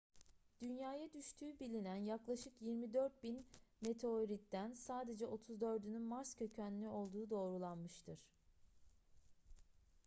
dünyaya 0.61 1.13
düştüğü 1.13 1.59
bilinen 1.59 1.95
yaklaşık 1.95 2.53
24.000 2.61 3.35
meteoritten 3.81 4.73
sadece 4.73 5.25
34'ünün 5.25 6.01
mars 6.01 6.35
kökenli 6.35 6.87
olduğu 6.87 7.29
doğrulanmıştır 7.29 8.19